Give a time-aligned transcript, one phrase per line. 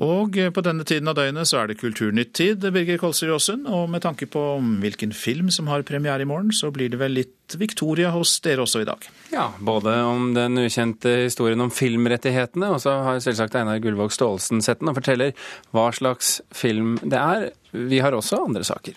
[0.00, 3.66] Og på denne tiden av døgnet så er det Kulturnytt-tid, Birger Kolsrud Aasund.
[3.68, 4.42] Og med tanke på
[4.80, 8.64] hvilken film som har premiere i morgen, så blir det vel litt Victoria hos dere
[8.64, 9.04] også i dag?
[9.34, 14.64] Ja, både om den ukjente historien om filmrettighetene, og så har selvsagt Einar Gullvåg Staalesen
[14.64, 15.36] sett den og forteller
[15.76, 17.50] hva slags film det er.
[17.76, 18.96] Vi har også andre saker.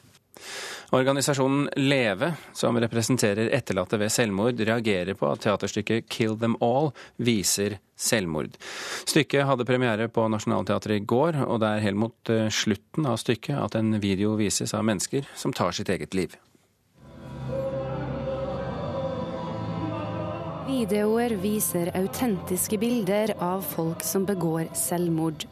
[0.94, 7.80] Organisasjonen Leve, som representerer etterlatte ved selvmord, reagerer på at teaterstykket Kill Them All viser
[7.98, 8.54] selvmord.
[9.09, 13.17] Stykket hadde premiere på Nationaltheatret i går, og det er helt mot eh, slutten av
[13.17, 16.38] stykket at en video vises av mennesker som tar sitt eget liv.
[20.70, 25.50] Videoer viser autentiske bilder av folk som begår selvmord.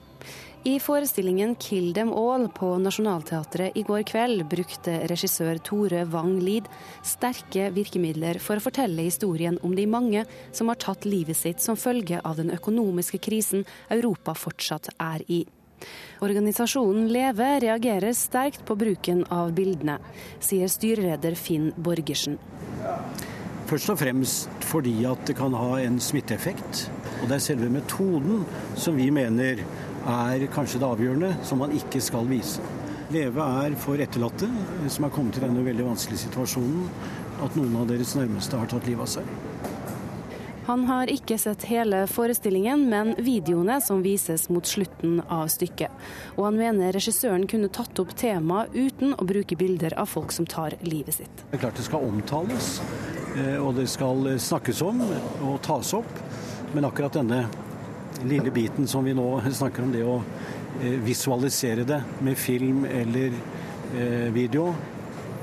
[0.63, 6.67] I forestillingen 'Kill Them All' på Nationaltheatret i går kveld brukte regissør Tore Wang Lid
[7.01, 10.21] sterke virkemidler for å fortelle historien om de mange
[10.53, 15.41] som har tatt livet sitt som følge av den økonomiske krisen Europa fortsatt er i.
[16.21, 19.97] Organisasjonen Leve reagerer sterkt på bruken av bildene,
[20.39, 22.37] sier styreleder Finn Borgersen.
[23.65, 26.89] Først og fremst fordi at det kan ha en smitteeffekt.
[27.21, 28.43] Og det er selve metoden
[28.75, 29.63] som vi mener
[30.07, 32.63] er kanskje det avgjørende, som man ikke skal vise.
[33.11, 34.47] Leve er for etterlatte
[34.89, 36.85] som er kommet i denne veldig vanskelige situasjonen,
[37.43, 39.31] at noen av deres nærmeste har tatt livet av seg.
[40.69, 45.89] Han har ikke sett hele forestillingen, men videoene som vises mot slutten av stykket.
[46.37, 50.45] Og han mener regissøren kunne tatt opp temaet uten å bruke bilder av folk som
[50.47, 51.43] tar livet sitt.
[51.49, 52.69] Det er klart det skal omtales,
[53.35, 55.01] eh, og det skal snakkes om
[55.49, 56.23] og tas opp.
[56.71, 57.41] Men akkurat denne
[58.23, 60.17] lille biten som vi nå snakker om, det å
[60.81, 63.33] eh, visualisere det med film eller
[63.97, 64.69] eh, video,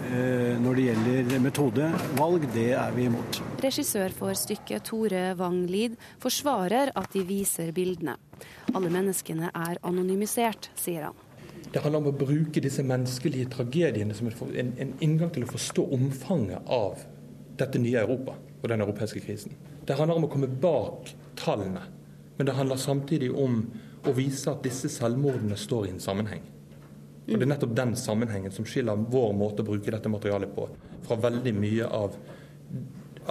[0.08, 3.40] eh, når det gjelder metodevalg, det er vi imot.
[3.62, 8.16] Regissør for stykket Tore Wang Lid forsvarer at de viser bildene.
[8.74, 11.24] Alle menneskene er anonymisert, sier han.
[11.68, 15.84] Det handler om å bruke disse menneskelige tragediene som en, en inngang til å forstå
[15.98, 17.02] omfanget av
[17.58, 19.52] dette nye Europa og den europeiske krisen.
[19.84, 21.82] Det handler om å komme bak tallene
[22.38, 23.64] men det handler samtidig om
[24.06, 26.44] å vise at disse selvmordene står i en sammenheng.
[27.28, 30.68] Og Det er nettopp den sammenhengen som skiller vår måte å bruke dette materialet på
[31.04, 32.14] fra veldig mye av,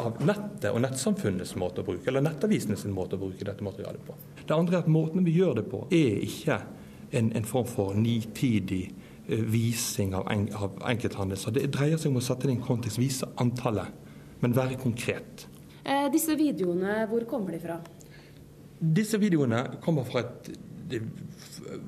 [0.03, 4.16] av nettet og nettsamfunnets måte å bruke, eller nettavisenes måte å bruke dette materialet på.
[4.44, 6.59] Det andre er at måten vi gjør det på, er ikke
[7.16, 8.84] en, en form for nitidig
[9.31, 11.56] uh, vising av, en, av enkelthendelser.
[11.56, 13.94] Det dreier seg om å sette det i en kontekst, vise antallet,
[14.44, 15.47] men være konkret.
[15.88, 17.79] Eh, disse videoene, hvor kommer de fra?
[18.80, 20.52] Disse videoene kommer fra et
[20.88, 21.02] det,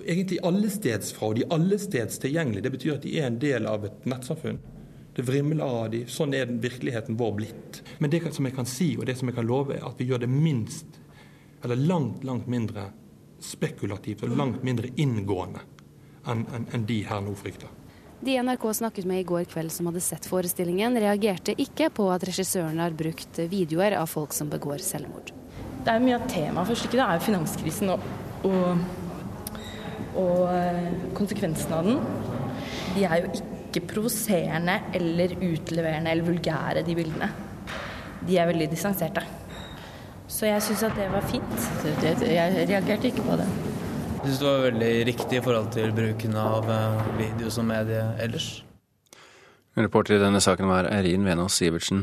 [0.05, 2.65] egentlig allesteds fra, og de er allesteds tilgjengelige.
[2.65, 4.59] Det betyr at de er en del av et nettsamfunn.
[5.15, 6.03] Det vrimler av de.
[6.11, 7.81] Sånn er virkeligheten vår blitt.
[7.99, 10.09] Men det som jeg kan si, og det som jeg kan love, er at vi
[10.09, 10.99] gjør det minst,
[11.63, 12.89] eller langt, langt mindre
[13.43, 15.63] spekulativt og langt mindre inngående
[16.27, 17.71] enn en, en de her nå frykter.
[18.19, 22.27] De NRK snakket med i går kveld som hadde sett forestillingen, reagerte ikke på at
[22.27, 25.31] regissøren har brukt videoer av folk som begår selvmord
[25.85, 28.03] det er mye av temaet for stykket er jo finanskrisen og,
[28.47, 28.81] og,
[30.19, 32.01] og konsekvensene av den.
[32.97, 37.31] De er jo ikke provoserende eller utleverende eller vulgære, de bildene.
[38.27, 39.23] De er veldig distanserte.
[40.29, 41.69] Så jeg syns at det var fint.
[41.95, 43.47] Jeg reagerte ikke på det.
[44.19, 48.01] Jeg syns det var veldig riktig i forhold til bruken av eh, video som medie
[48.19, 48.47] ellers.
[49.79, 52.01] Reporter i denne saken var Eirin Venås Sivertsen.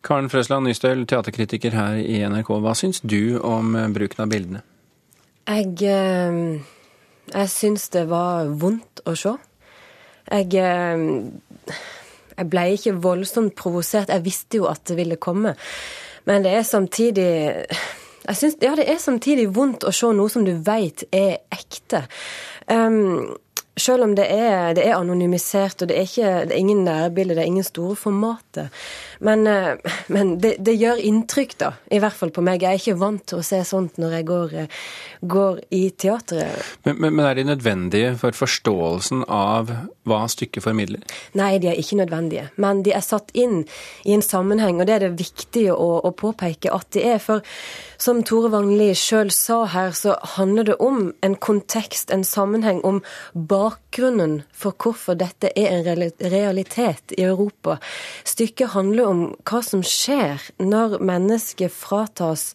[0.00, 2.54] Karen Frøsland Nystøl, teaterkritiker her i NRK.
[2.64, 4.64] Hva syns du om eh, bruken av bildene?
[5.44, 6.40] Jeg, eh,
[7.36, 9.36] jeg syns det var vondt å se.
[10.32, 14.08] Jeg, jeg ble ikke voldsomt provosert.
[14.08, 15.52] Jeg visste jo at det ville komme.
[16.24, 17.32] Men det er samtidig
[18.28, 22.04] jeg synes, ja, det er samtidig vondt å se noe som du veit er ekte.
[22.70, 23.34] Um,
[23.76, 27.38] selv om det er, det er, anonymisert, og det er, ikke, det er ingen nærbilder,
[27.38, 28.68] det er ingen store formater.
[29.22, 31.70] Men, eh, men det, det, gjør inntrykk, da.
[31.94, 32.64] I hvert fall på meg.
[32.64, 34.80] Jeg er ikke vant til å se sånt når jeg går, eh,
[35.34, 36.72] går i teatret.
[36.82, 39.70] Men, men, men, er de nødvendige for forståelsen av
[40.08, 41.06] hva stykket formidler?
[41.38, 42.48] Nei, de er ikke nødvendige.
[42.62, 43.62] Men de er satt inn
[44.02, 47.22] i en sammenheng, og det er det viktig å, å påpeke at de er.
[47.22, 47.46] For
[48.02, 52.98] som Tore Wangli sjøl sa her, så handler det om en kontekst, en sammenheng, om
[53.32, 56.02] bakgrunnen for hvorfor dette er en
[56.32, 57.78] realitet i Europa.
[58.26, 59.11] Stykket handler om
[59.48, 62.52] hva som skjer når mennesket fratas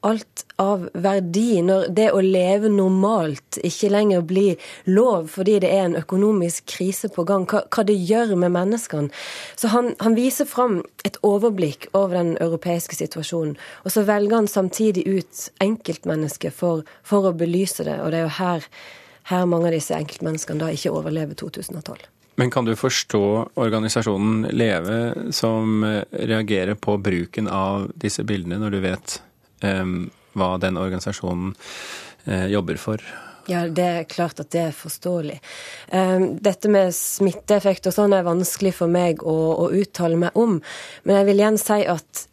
[0.00, 5.88] alt av verdi, når det å leve normalt ikke lenger blir lov fordi det er
[5.88, 9.12] en økonomisk krise på gang, hva, hva det gjør med menneskene.
[9.60, 13.58] Så han, han, viser fram et overblikk over den europeiske situasjonen.
[13.84, 17.98] Og så velger han samtidig ut enkeltmennesket for, for å belyse det.
[18.00, 18.70] Og det er jo her,
[19.32, 22.08] her mange av disse enkeltmenneskene da ikke overlever 2012.
[22.38, 23.24] Men kan du forstå
[23.60, 29.16] organisasjonen Leve som reagerer på bruken av disse bildene, når du vet
[29.64, 30.06] um,
[30.38, 31.52] hva den organisasjonen
[32.24, 33.04] uh, jobber for?
[33.50, 35.38] Ja, det er klart at det er forståelig.
[36.44, 40.60] Dette med smitteeffekt og sånn er vanskelig for meg å, å uttale meg om.
[41.02, 42.26] Men jeg vil igjen si at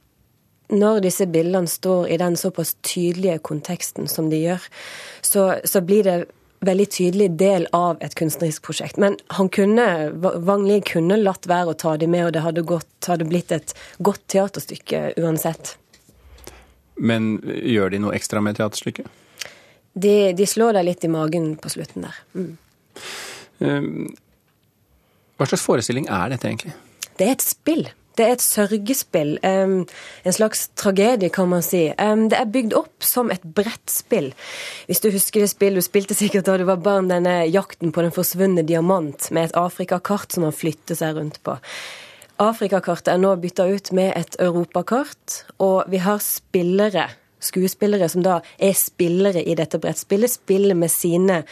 [0.67, 4.65] når disse bildene står i den såpass tydelige konteksten som de gjør,
[5.21, 6.17] så, så blir det
[6.65, 8.97] veldig tydelig del av et kunstnerisk prosjekt.
[9.01, 9.87] Men han kunne,
[10.45, 13.53] Wang Li kunne latt være å ta dem med, og det hadde, gått, hadde blitt
[13.55, 15.75] et godt teaterstykke uansett.
[16.97, 19.09] Men gjør de noe ekstra med teaterstykket?
[19.97, 22.17] De, de slår deg litt i magen på slutten der.
[22.37, 22.49] Mm.
[23.57, 24.09] Um,
[25.37, 26.73] hva slags forestilling er dette egentlig?
[27.17, 27.87] Det er et spill.
[28.17, 29.35] Det er et sørgespill.
[29.45, 29.85] En
[30.33, 31.83] slags tragedie, kan man si.
[31.93, 34.31] Det er bygd opp som et brettspill.
[34.89, 38.01] Hvis du husker det spillet du spilte sikkert da du var barn, denne jakten på
[38.01, 41.59] den forsvunne diamant med et Afrikakart som man flytter seg rundt på.
[42.41, 47.07] Afrikakartet er nå bytta ut med et europakart, og vi har spillere
[47.41, 51.43] skuespillere som da er spillere i dette brettspillet, spiller med sine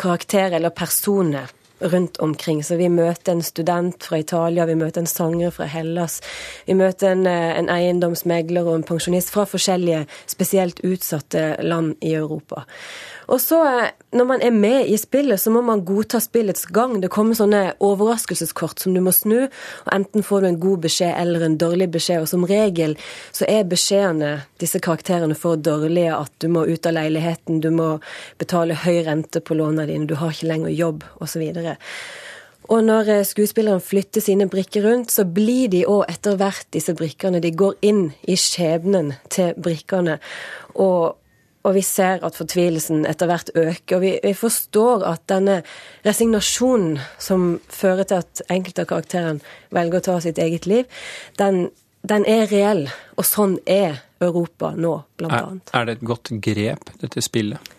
[0.00, 2.64] karakterer eller personer rundt omkring.
[2.64, 6.20] Så vi møter en student fra Italia, vi møter en sanger fra Hellas.
[6.66, 12.14] Vi møter en, eh, en eiendomsmegler og en pensjonist fra forskjellige spesielt utsatte land i
[12.14, 12.64] Europa.
[13.28, 17.00] Og så, eh, når man er med i spillet, så må man godta spillets gang.
[17.00, 21.14] Det kommer sånne overraskelseskort som du må snu, og enten får du en god beskjed
[21.20, 22.22] eller en dårlig beskjed.
[22.22, 22.96] Og som regel
[23.32, 27.98] så er beskjedene disse karakterene får dårlige at du må ut av leiligheten, du må
[28.38, 31.42] betale høy rente på lånene dine, du har ikke lenger jobb, osv.
[32.72, 36.94] Og når eh, skuespilleren flytter sine brikker rundt, så blir de òg etter hvert disse
[36.96, 37.42] brikkene.
[37.44, 40.16] De går inn i skjebnen til brikkene.
[40.74, 41.16] Og,
[41.64, 43.96] og vi ser at fortvilelsen etter hvert øker.
[43.96, 45.62] Og vi, vi, forstår at denne
[46.04, 50.84] resignasjonen som fører til at enkelte av karakterene velger å ta sitt eget liv,
[51.40, 51.68] den,
[52.04, 52.84] den er reell.
[53.16, 55.72] Og sånn er Europa nå, blant annet.
[55.72, 57.72] Er, er det et godt grep, dette spillet?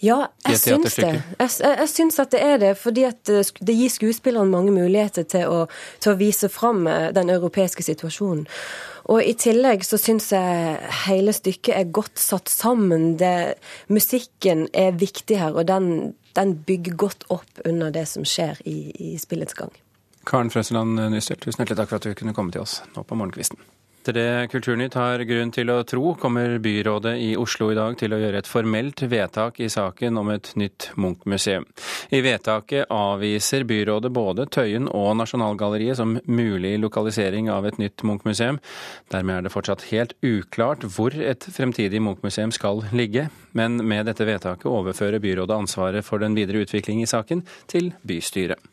[0.00, 1.08] Ja, jeg syns det.
[1.12, 4.72] Jeg, jeg, jeg syns at det er det, fordi at eh, det gir skuespillerne mange
[4.72, 5.58] muligheter til å,
[6.00, 8.46] til å vise fram eh, den europeiske situasjonen.
[9.08, 13.14] Og i tillegg så syns jeg hele stykket er godt satt sammen.
[13.20, 13.56] Det,
[13.88, 18.92] musikken er viktig her, og den, den, bygger godt opp under det som skjer i,
[18.92, 19.72] i spillets gang.
[20.28, 23.16] Karen Frøsland Nystøl, tusen hjertelig takk for at du kunne komme til oss nå på
[23.16, 23.60] Morgenkvisten.
[24.00, 28.14] Etter det Kulturnytt har grunn til å tro, kommer byrådet i Oslo i dag til
[28.16, 31.66] å gjøre et formelt vedtak i saken om et nytt Munch-museum.
[32.08, 38.62] I vedtaket avviser byrådet både Tøyen og Nasjonalgalleriet som mulig lokalisering av et nytt Munch-museum.
[39.12, 44.24] Dermed er det fortsatt helt uklart hvor et fremtidig Munch-museum skal ligge, men med dette
[44.24, 48.64] vedtaket overfører byrådet ansvaret for den videre utvikling i saken til bystyret.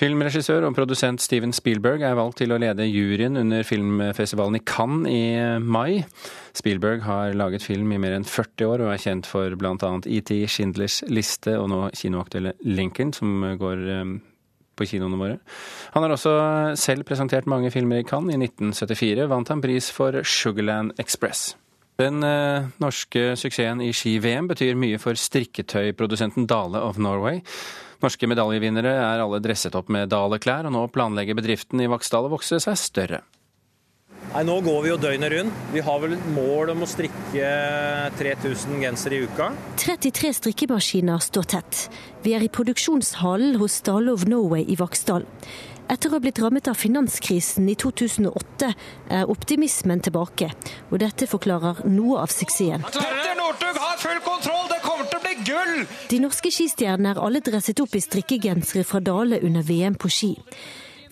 [0.00, 5.12] Filmregissør og produsent Steven Spielberg er valgt til å lede juryen under filmfestivalen i Cannes
[5.12, 5.20] i
[5.60, 6.02] mai.
[6.56, 9.92] Spielberg har laget film i mer enn 40 år og er kjent for bl.a.
[10.08, 14.14] ET, Schindlers liste og nå kinoaktuelle Lincoln, som går eh,
[14.80, 15.40] på kinoene våre.
[15.92, 16.36] Han har også
[16.80, 18.32] selv presentert mange filmer i Cannes.
[18.32, 21.52] I 1974 vant han pris for Sugarland Express.
[22.02, 27.42] Den eh, norske suksessen i ski-VM betyr mye for strikketøyprodusenten Dale of Norway.
[28.02, 32.32] Norske medaljevinnere er alle dresset opp med Dale-klær, og nå planlegger bedriften i Vaksdal å
[32.32, 33.22] vokse seg større.
[34.32, 35.64] Nei, Nå går vi jo døgnet rundt.
[35.74, 37.48] Vi har vel et mål om å strikke
[38.18, 39.50] 3000 gensere i uka.
[39.82, 41.82] 33 strikkemaskiner står tett.
[42.24, 45.26] Vi er i produksjonshallen hos Dale of Norway i Vaksdal.
[45.92, 48.68] Etter å ha blitt rammet av finanskrisen i 2008,
[49.12, 50.48] er optimismen tilbake.
[50.88, 52.86] Og dette forklarer noe av suksessen.
[52.86, 54.70] Petter Northug har full kontroll!
[54.70, 55.82] Det kommer til å bli gull!
[56.08, 60.32] De norske skistjernene er alle dresset opp i strikkegensere fra Dale under VM på ski.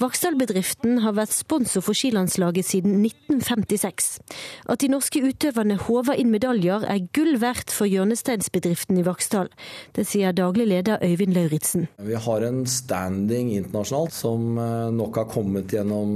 [0.00, 4.06] Vaksdal-bedriften har vært sponsor for skilandslaget siden 1956.
[4.72, 9.50] At de norske utøverne håver inn medaljer er gull verdt for hjørnesteinsbedriften i Vaksdal.
[9.92, 11.84] Det sier daglig leder Øyvind Lauritzen.
[12.00, 16.14] Vi har en standing internasjonalt som eh, nok har kommet gjennom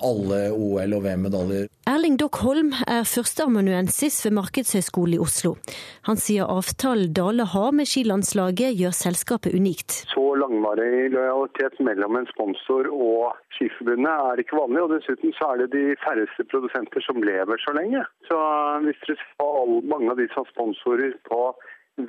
[0.00, 1.68] alle OL- og VM-medaljer.
[1.88, 5.54] Erling Dock Holm er førsteamanuensis ved Markedshøgskolen i Oslo.
[6.08, 10.02] Han sier avtalen Dale har med skilandslaget gjør selskapet unikt.
[10.14, 14.82] Så langvarig lojalitet mellom en sponsor og Skiforbundet er ikke vanlig.
[14.84, 18.04] Og dessuten så er det de færreste produsenter som lever så lenge.
[18.28, 18.38] Så
[18.86, 21.40] hvis dere ser mange av de som sponsorer på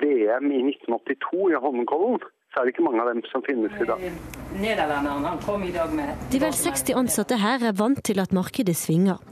[0.02, 3.86] VM i 1982 i Holmenkollen, så er det ikke mange av dem som finnes i
[3.86, 4.00] dag.
[6.32, 9.22] De vel 60 ansatte her er vant til at markedet svinger.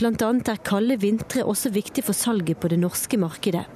[0.00, 0.30] Bl.a.
[0.52, 3.66] er kalde vintre også viktig for salget på det norske markedet.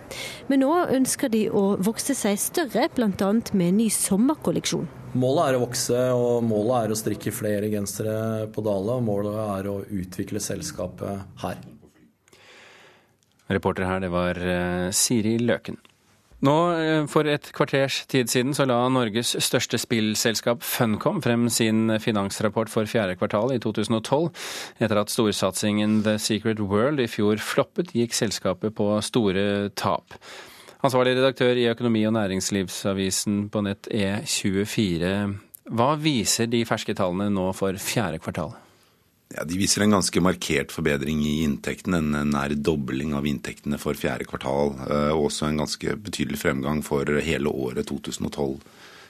[0.49, 3.33] Men nå ønsker de å vokse seg større, bl.a.
[3.53, 4.89] med en ny sommerkolleksjon.
[5.17, 8.99] Målet er å vokse, og målet er å strikke flere gensere på Dale.
[8.99, 11.61] Og målet er å utvikle selskapet her.
[13.47, 15.79] Reporter her, det var eh, Siri Løken.
[16.45, 21.95] Nå, eh, For et kvarters tid siden så la Norges største spillselskap Funcom frem sin
[22.03, 24.29] finansrapport for fjerde kvartal i 2012.
[24.83, 30.19] Etter at storsatsingen The Secret World i fjor floppet, gikk selskapet på store tap.
[30.85, 35.13] Ansvarlig redaktør i Økonomi- og næringslivsavisen på nett E24.
[35.73, 38.53] Hva viser de ferske tallene nå for fjerde kvartal?
[39.35, 43.99] Ja, De viser en ganske markert forbedring i inntektene, en nær dobling av inntektene for
[43.99, 44.77] fjerde kvartal.
[44.87, 48.61] Eh, og også en ganske betydelig fremgang for hele året 2012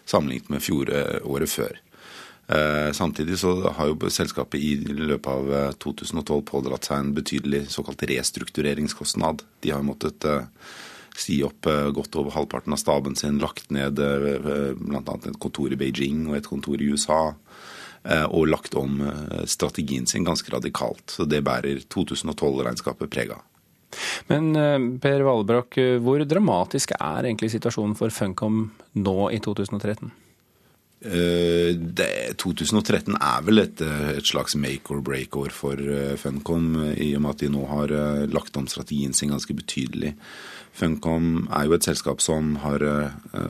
[0.06, 1.82] sammenlignet med fjoråret før.
[2.48, 7.66] Eh, samtidig så har jo selskapet i løpet av 2012 eh, pådratt seg en betydelig
[7.74, 9.42] såkalt restruktureringskostnad.
[9.60, 10.24] De har måttet
[11.20, 15.16] si opp godt over halvparten av staben sin, lagt ned bl.a.
[15.16, 17.34] et kontor i Beijing og et kontor i USA.
[18.30, 19.00] Og lagt om
[19.50, 21.10] strategien sin ganske radikalt.
[21.10, 23.42] Så det bærer 2012-regnskapet preg av.
[24.30, 30.12] Men Per Valbrok, hvor dramatisk er egentlig situasjonen for Funcom nå i 2013?
[31.06, 32.08] Det,
[32.42, 33.80] 2013 er vel et,
[34.16, 35.80] et slags make or break-år for
[36.18, 37.94] Funcom, i og med at de nå har
[38.32, 40.14] lagt om strategien sin ganske betydelig.
[40.76, 42.82] Funcom er jo et selskap som har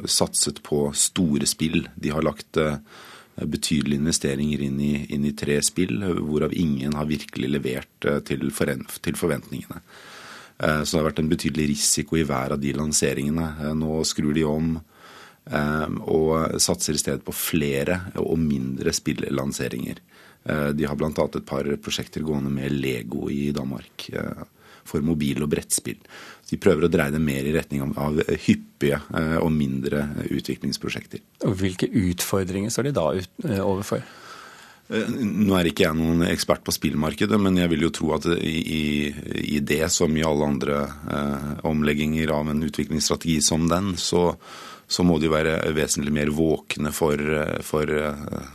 [0.04, 1.86] satset på store spill.
[1.96, 2.60] De har lagt
[3.36, 9.18] betydelige investeringer inn i, inn i, tre spill, hvorav ingen har virkelig levert til, til
[9.18, 9.80] forventningene.
[10.56, 13.74] Så det har vært en betydelig risiko i hver av de lanseringene.
[13.76, 14.76] Nå skrur de om
[15.46, 20.00] og satser i stedet på flere og mindre spillanseringer.
[20.74, 21.10] De har bl.a.
[21.12, 24.08] et par prosjekter gående med Lego i Danmark
[24.86, 25.98] for mobil- og brettspill.
[26.50, 29.00] De prøver å dreie det mer i retning av hyppige
[29.38, 31.22] og mindre utviklingsprosjekter.
[31.46, 33.08] Og Hvilke utfordringer står de da
[33.62, 34.02] overfor?
[34.86, 39.10] Nå er ikke jeg noen ekspert på spillmarkedet, men jeg vil jo tro at i,
[39.56, 44.36] i det, som i alle andre eh, omlegginger av en utviklingsstrategi som den, så,
[44.88, 47.22] så må de være vesentlig mer våkne for,
[47.66, 47.90] for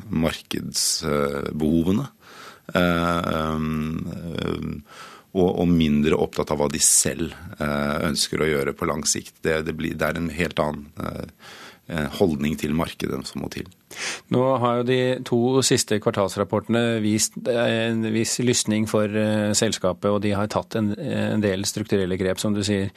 [0.08, 2.08] markedsbehovene.
[5.32, 9.38] Og, og, mindre opptatt av hva de selv ønsker å gjøre på lang sikt.
[9.44, 10.88] Det, det, blir, det er en helt annen
[12.16, 13.68] holdning til markedet som må til.
[14.32, 19.12] Nå har jo de to siste kvartalsrapportene vist en viss lysning for
[19.58, 22.94] selskapet, og de har tatt en, en del strukturelle grep, som du sier.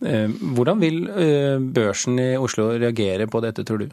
[0.00, 1.02] Hvordan vil
[1.76, 3.90] børsen i Oslo reagere på dette, tror du?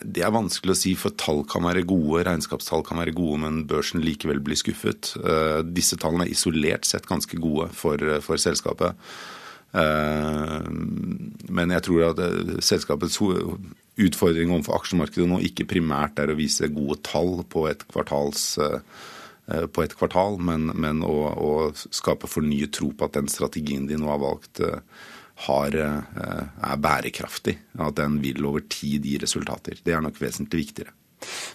[0.00, 3.64] Det er vanskelig å si, for tall kan være gode, regnskapstall kan være gode, men
[3.68, 5.12] børsen likevel blir skuffet.
[5.74, 8.96] Disse tallene er isolert sett ganske gode for, for selskapet.
[11.50, 12.22] Men jeg tror at
[12.64, 18.56] selskapets utfordring overfor aksjemarkedet nå ikke primært er å vise gode tall på et, kvartals,
[19.74, 23.98] på et kvartal, men, men å, å, skape fornyet tro på at den strategien de
[23.98, 24.62] nå har valgt,
[25.46, 27.56] har, er bærekraftig.
[27.80, 29.80] At den vil over tid gi resultater.
[29.84, 30.92] Det er nok vesentlig viktigere.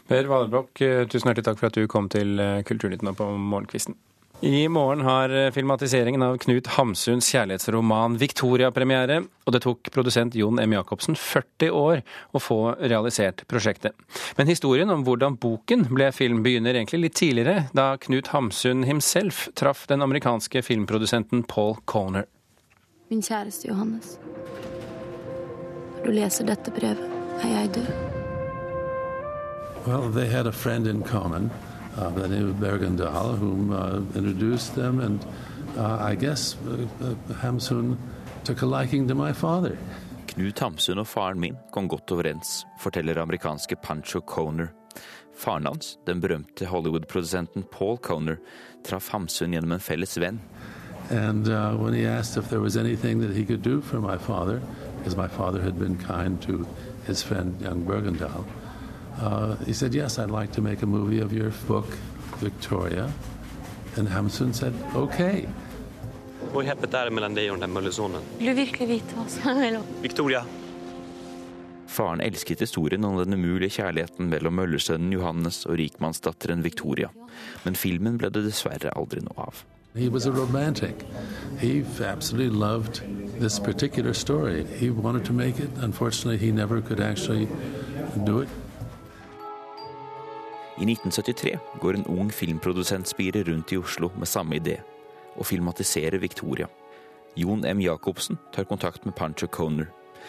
[0.10, 3.98] Per Valerblokk, tusen hjertelig takk for at du kom til Kulturnytt nå på morgenkvisten.
[4.42, 10.60] I morgen har filmatiseringen av Knut Hamsuns kjærlighetsroman 'Victoria' premiere, og det tok produsent Jon
[10.60, 10.74] M.
[10.75, 12.01] Jacobsen 40 år
[12.36, 13.96] å få realisert prosjektet.
[14.36, 19.48] Men historien om hvordan boken ble film begynner egentlig litt tidligere, da Knut Hamsun himself
[19.56, 22.27] traff den amerikanske filmprodusenten Paul Coner.
[23.10, 24.18] Min kjæreste Johannes.
[26.01, 27.08] Når du leser dette brevet,
[27.39, 27.89] er jeg død.
[29.88, 31.51] Well, they had a friend in common.
[31.98, 35.25] Uh, the name of Bergendahl, whom uh, introduced them, and
[35.78, 36.58] uh, I guess
[37.42, 37.96] Hamsun
[38.44, 39.78] took a liking to my father.
[40.28, 44.74] Knut Hamsun og faren min kom godt overens, forteller amerikanske Pancho Coner.
[45.36, 48.42] Faren hans, den berømte Hollywood-produsenten Paul Coner,
[48.84, 50.42] traff Hamsun gjennom en felles venn.
[51.10, 54.18] And uh, when he asked if there was anything that he could do for my
[54.18, 54.60] father,
[54.98, 56.68] because my father had been kind to
[57.08, 58.44] his friend young Bergendahl,
[59.22, 61.88] Uh, he said, Yes, I'd like to make a movie of your book,
[62.41, 63.12] Victoria.
[63.98, 65.19] And Hamsun said, OK.
[66.53, 68.22] är er det mellom deg og den møllesonen?
[68.39, 70.43] Vil du virkelig vite hva som mellom Victoria.
[71.88, 77.10] Faren elsket historien om den umulige kjærligheten mellom møllersønnen Johannes og rikmannsdatteren Victoria,
[77.63, 79.63] men filmen ble det dessverre aldri noe av.
[79.95, 81.05] He was a romantic.
[81.60, 83.00] He absolutely loved
[83.39, 84.65] this particular story.
[84.65, 85.69] He wanted to make it.
[85.77, 87.48] Unfortunately, he never could actually
[88.25, 88.50] do it.
[90.75, 94.82] I 1973 går en ung filmprodusentspire rundt i Oslo med samme idé,
[95.39, 96.67] å filmatisere Victoria.
[97.39, 97.79] Jon M.
[97.79, 99.88] Jacobsen tar kontakt med Pancho Coner,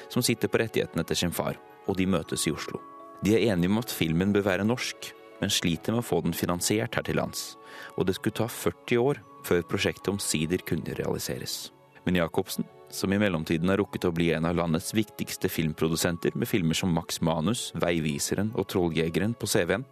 [0.09, 2.79] som sitter på rettighetene til sin far, og de møtes i Oslo.
[3.27, 5.11] De er enige om at filmen bør være norsk,
[5.41, 7.57] men sliter med å få den finansiert her til lands,
[7.99, 11.73] og det skulle ta 40 år før prosjektet omsider kunne realiseres.
[12.07, 16.49] Men Jacobsen som i mellomtiden har rukket å bli en av landets viktigste filmprodusenter med
[16.49, 19.85] filmer som Max Manus, Veiviseren og Trolljegeren på CV-en,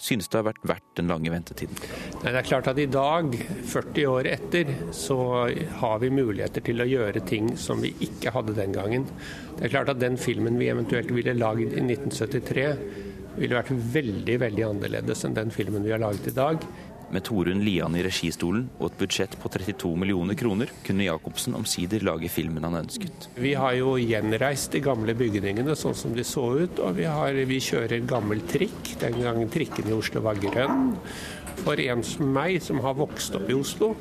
[0.00, 1.80] synes det har vært verdt den lange ventetiden.
[2.22, 3.34] Det er klart at i dag,
[3.74, 5.18] 40 år etter, så
[5.80, 9.08] har vi muligheter til å gjøre ting som vi ikke hadde den gangen.
[9.56, 12.68] Det er klart at den filmen vi eventuelt ville lagd i 1973,
[13.34, 16.62] ville vært veldig, veldig annerledes enn den filmen vi har laget i dag.
[17.14, 22.02] Med Torunn Lian i registolen og et budsjett på 32 millioner kroner, kunne Jacobsen omsider
[22.02, 23.28] lage filmen han ønsket.
[23.38, 27.38] Vi har jo gjenreist de gamle bygningene sånn som de så ut, og vi, har,
[27.46, 28.96] vi kjører gammel trikk.
[28.98, 30.96] Den gangen trikken i Oslo var grønn.
[31.62, 33.92] For en som meg, som har vokst opp i Oslo,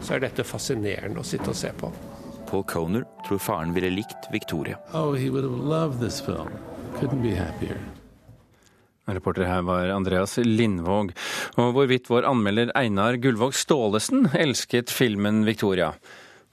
[0.00, 1.92] så er dette fascinerende å sitte og se på.
[2.50, 4.80] Paul Coner tror faren ville likt Victoria.
[4.90, 6.50] Oh, he would have loved this film.
[6.98, 7.78] Couldn't be happier.
[9.06, 11.12] Reporter her var Andreas Lindvåg.
[11.56, 15.94] Og hvorvidt vår anmelder Einar Gullvåg Staalesen elsket filmen 'Victoria',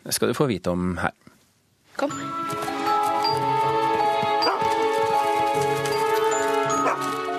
[0.03, 1.11] det skal du få vite om her.
[1.95, 2.11] Kom.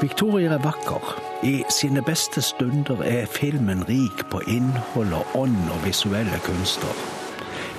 [0.02, 1.14] Victoria er vakker.
[1.44, 6.92] I sine beste stunder er filmen rik på innhold og ånd og visuelle kunster.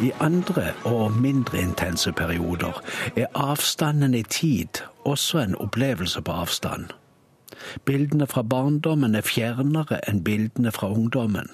[0.02, 2.82] I andre og mindre intense perioder
[3.16, 6.90] er avstanden i tid også en opplevelse på avstand.
[7.86, 11.50] Bildene fra barndommen er fjernere enn bildene fra ungdommen.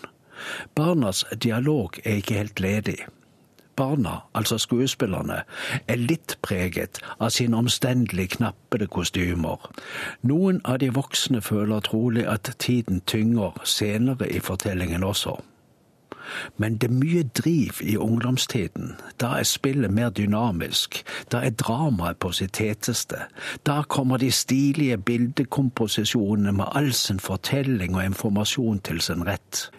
[0.76, 3.00] Barnas dialog er ikke helt ledig.
[3.76, 5.42] Barna, altså skuespillerne,
[5.88, 9.64] er litt preget av sine omstendelig knappede kostymer.
[10.28, 15.38] Noen av de voksne føler trolig at tiden tynger senere i fortellingen også.
[16.58, 18.96] Men det er mye driv i ungdomstiden.
[19.22, 21.02] Da er spillet mer dynamisk.
[21.32, 23.26] Da er dramaet på sitt heteste.
[23.66, 29.72] Da kommer de stilige bildekomposisjonene med all sin fortelling og informasjon til sin rett.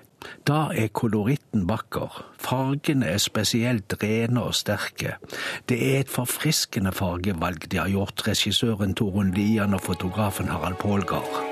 [0.46, 5.16] Da er koloritten vakker, fargene er spesielt rene og sterke.
[5.68, 11.42] Det er et forfriskende fargevalg de har gjort, regissøren Torunn Lian og fotografen Harald Pålgard.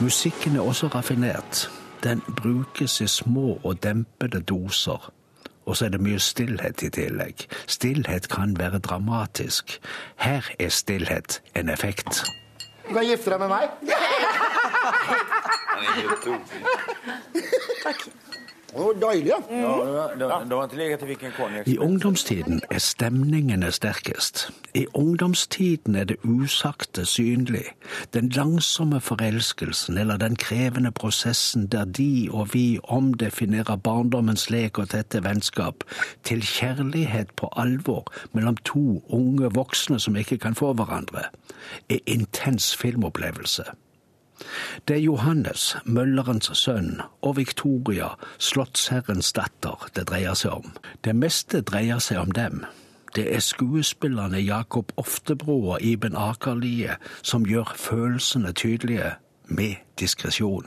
[0.00, 1.70] Musikken er også raffinert.
[2.06, 5.12] Den brukes i små og dempede doser.
[5.66, 7.34] Og så er det mye stillhet i tillegg.
[7.66, 9.80] Stillhet kan være dramatisk.
[10.16, 12.24] Her er stillhet en effekt.
[12.88, 13.68] Du kan gifte deg med meg.
[17.86, 18.08] Takk.
[18.76, 21.62] Det var.
[21.66, 24.50] I ungdomstiden er stemningene sterkest.
[24.74, 27.64] I ungdomstiden er det usagte synlig.
[28.14, 34.88] Den langsomme forelskelsen eller den krevende prosessen der de og vi omdefinerer barndommens lek og
[34.88, 35.84] tette vennskap
[36.24, 41.22] til kjærlighet på alvor mellom to unge voksne som ikke kan få hverandre,
[41.88, 43.64] er intens filmopplevelse.
[44.88, 50.74] Det er Johannes, møllerens sønn, og Victoria, slottsherrens datter, det dreier seg om.
[51.04, 52.64] Det meste dreier seg om dem.
[53.16, 59.14] Det er skuespillerne Jakob Oftebro og Iben Akerlie som gjør følelsene tydelige,
[59.48, 60.66] med diskresjon.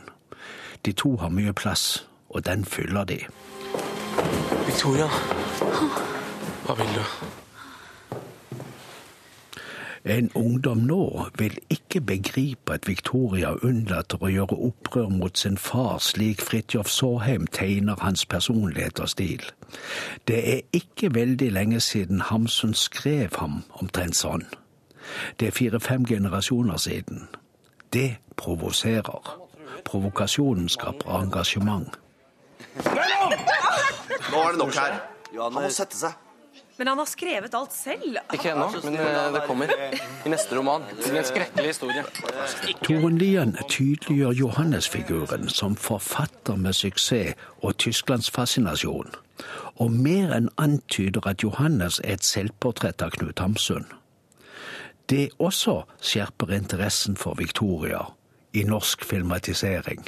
[0.85, 3.19] De to har mye plass, og den fyller de.
[4.65, 5.09] Victoria,
[6.65, 7.03] hva vil du?
[10.09, 15.99] En ungdom nå vil ikke begripe at Victoria unnlater å gjøre opprør mot sin far
[16.01, 19.43] slik Fridtjof Saaheim tegner hans personlighet og stil.
[20.27, 24.47] Det er ikke veldig lenge siden Hamsun skrev ham omtrent sånn.
[25.37, 27.27] Det er fire-fem generasjoner siden.
[27.93, 29.35] Det provoserer.
[29.85, 31.99] Provokasjonen skaper engasjement.
[32.81, 34.97] Nå er det nok her.
[35.37, 36.28] Han må sette seg.
[36.79, 38.17] Men han har skrevet alt selv.
[38.33, 39.71] Ikke ennå, men eh, det kommer.
[40.25, 40.85] I neste roman.
[40.95, 42.03] Det blir en skrekkelig historie.
[42.87, 49.11] Toren Lian tydeliggjør Johannes-figuren som forfatter med suksess og tysklandsfascinasjon,
[49.75, 53.89] og mer enn antyder at Johannes er et selvportrett av Knut Hamsun.
[55.11, 58.05] Det også skjerper interessen for Victoria
[58.55, 60.07] i norsk filmatisering.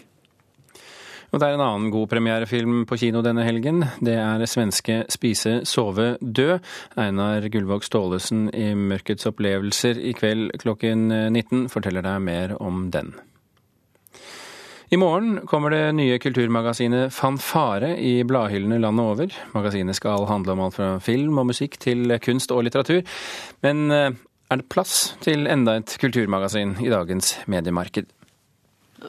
[1.32, 3.86] Og det er en annen god premierefilm på kino denne helgen.
[4.04, 6.60] Det er svenske 'Spise, sove, dø'.
[7.00, 13.14] Einar Gullvåg Staalesen i 'Mørkets opplevelser' i kveld klokken 19 forteller deg mer om den.
[14.92, 19.28] I morgen kommer det nye kulturmagasinet Fanfare i bladhyllene landet over.
[19.54, 23.00] Magasinet skal handle om alt fra film og musikk til kunst og litteratur.
[23.64, 24.12] Men eh,
[24.52, 28.12] er det plass til enda et kulturmagasin i dagens mediemarked?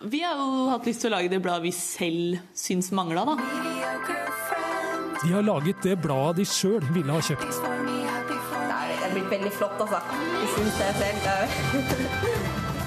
[0.01, 3.35] Vi har jo hatt lyst til å lage det bladet vi selv syns mangla, da.
[5.23, 7.61] De har laget det bladet de sjøl ville ha kjøpt.
[7.61, 10.01] Det er blitt veldig flott, altså.
[10.41, 11.21] Jeg syns det selv.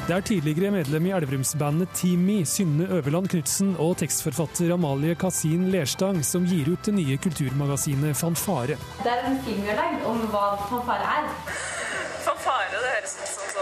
[0.06, 6.20] Det er tidligere medlem i Elverumsbandet Teamy, Synne Øverland Knutsen og tekstforfatter Amalie Kasin Lerstang
[6.26, 8.78] som gir ut det nye kulturmagasinet Fanfare.
[9.02, 11.32] Det er en film vi har lagd om hva fanfare er.
[12.26, 13.55] Fanfare, det høres ut som,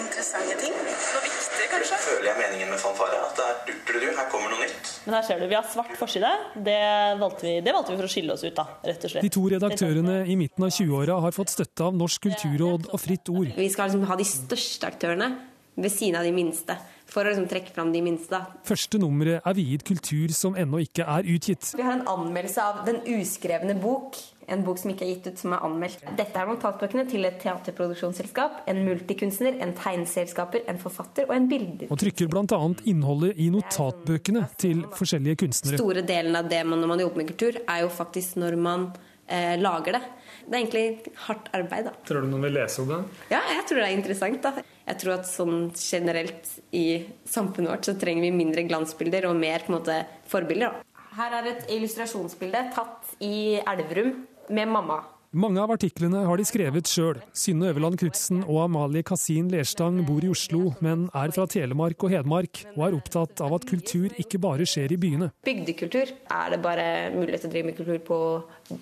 [0.00, 0.74] Interessante ting.
[0.74, 1.98] Noe viktig, kanskje.
[2.04, 3.20] Føler jeg meningen med fanfare.
[3.28, 4.92] At det er durtledu, her kommer noe nytt.
[5.06, 6.30] Men her ser du, vi har svart forside.
[6.66, 6.78] Det
[7.20, 9.26] valgte, vi, det valgte vi for å skille oss ut, da, rett og slett.
[9.26, 13.30] De to redaktørene i midten av 20-åra har fått støtte av Norsk kulturråd og Fritt
[13.32, 13.52] Ord.
[13.56, 15.34] Vi skal liksom ha de største aktørene
[15.76, 16.76] ved siden av de minste.
[17.14, 18.38] For å liksom trekke fram de minste.
[18.66, 21.74] Første nummeret er viet kultur som ennå ikke er utgitt.
[21.76, 24.16] Vi har en anmeldelse av Den uskrevne bok.
[24.50, 26.02] En bok som ikke er gitt ut, som er anmeldt.
[26.18, 31.88] Dette er notatbøkene til et teaterproduksjonsselskap, en multikunstner, en tegneselskaper, en forfatter og en bilder.
[31.88, 32.60] Og trykker bl.a.
[32.92, 35.80] innholdet i notatbøkene til forskjellige kunstnere.
[35.80, 38.88] Store delen av det man, når man jobber med kultur, er jo faktisk når man
[39.26, 40.02] eh, lager det.
[40.44, 41.86] Det er egentlig hardt arbeid.
[41.88, 41.92] da.
[42.04, 43.00] Tror du noen vil lese om det?
[43.32, 44.42] Ja, jeg tror det er interessant.
[44.42, 44.64] da.
[44.84, 49.64] Jeg tror at sånn generelt i samfunnet vårt så trenger vi mindre glansbilder og mer
[49.64, 50.74] på en måte forbilder.
[50.74, 51.04] da.
[51.14, 55.00] Her er et illustrasjonsbilde tatt i Elverum med mamma.
[55.34, 57.16] Mange av artiklene har de skrevet sjøl.
[57.34, 62.14] Synne Øverland Knutsen og Amalie Kasin Lerstang bor i Oslo, men er fra Telemark og
[62.14, 65.32] Hedmark, og er opptatt av at kultur ikke bare skjer i byene.
[65.42, 66.14] Bygdekultur.
[66.30, 68.20] Er det bare mulighet til å drive med kultur på,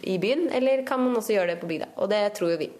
[0.04, 1.94] i byen, eller kan man også gjøre det på bygda?
[1.96, 2.72] Og det tror jo vi.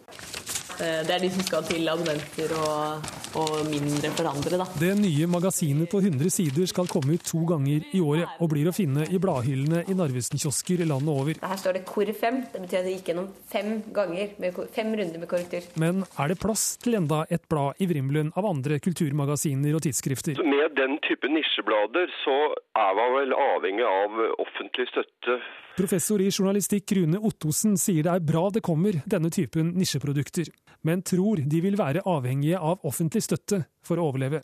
[0.82, 4.66] Det er de som skal til abonnenter og, og mindre forandre, da.
[4.80, 8.66] Det nye magasinet på 100 sider skal komme ut to ganger i året, og blir
[8.66, 11.38] å finne i bladhyllene i Narvesen-kiosker landet over.
[11.42, 12.42] Her står det kor fem.
[12.50, 15.70] Det betyr at det gikk gjennom fem ganger, med, fem runder med korrektur.
[15.78, 20.42] Men er det plass til enda et blad i Vrimlund av andre kulturmagasiner og tidsskrifter?
[20.42, 22.38] Med den type nisjeblader så
[22.74, 25.38] er man vel avhengig av offentlig støtte.
[25.72, 30.50] Professor i journalistikk Rune Ottosen sier det er bra det kommer denne typen nisjeprodukter,
[30.86, 34.42] men tror de vil være avhengige av offentlig støtte for å overleve.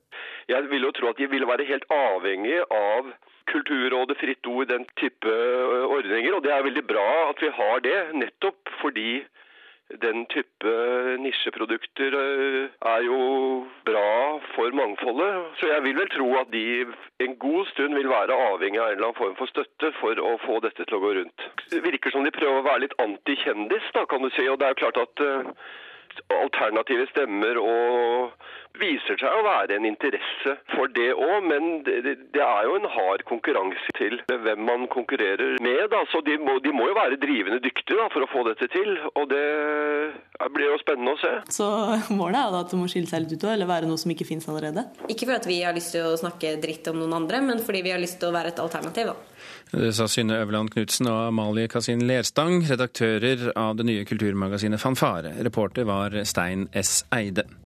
[0.48, 3.10] Jeg vil jo tro at de vil være helt avhengige av
[3.48, 5.34] Kulturrådet, Fritt Ord, den type
[5.88, 6.34] ordninger.
[6.36, 9.22] Og det er veldig bra at vi har det, nettopp fordi
[10.02, 10.72] den type
[11.22, 12.16] nisjeprodukter
[12.92, 13.20] er jo
[13.88, 14.10] bra
[14.52, 15.46] for mangfoldet.
[15.60, 16.64] Så jeg vil vel tro at de
[17.24, 20.36] en god stund vil være avhengig av en eller annen form for støtte for å
[20.44, 21.48] få dette til å gå rundt.
[21.72, 24.44] Det virker som de prøver å være litt antikjendis, da, kan du si.
[24.44, 25.24] Og det er jo klart at
[26.30, 28.32] alternative stemmer og
[28.80, 32.88] viser seg å være en interesse for det òg, men det, det, er jo en
[32.92, 35.84] hard konkurranse til hvem man konkurrerer med.
[35.92, 36.04] Da.
[36.12, 38.94] Så de må, de må jo være drivende dyktige da, for å få dette til,
[39.14, 39.44] og det
[40.54, 41.34] blir jo spennende å se.
[41.58, 41.68] Så
[42.14, 44.28] målet er da at det må skille seg litt ut, eller være noe som ikke
[44.28, 44.86] finnes allerede?
[45.08, 47.94] Ikke fordi vi har lyst til å snakke dritt om noen andre, men fordi vi
[47.94, 49.12] har lyst til å være et alternativ.
[49.12, 49.38] da.
[49.68, 55.34] Det sa Synne Øverland Knutsen og Amalie Kasin Lerstang, redaktører av det nye kulturmagasinet Fanfare.
[55.44, 57.02] Reporter var Stein S.
[57.12, 57.48] Eide.